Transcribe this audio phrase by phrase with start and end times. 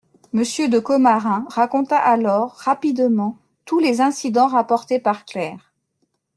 [0.33, 5.71] Monsieur de Commarin raconta alors rapidement tous les incidents rapportés par Claire.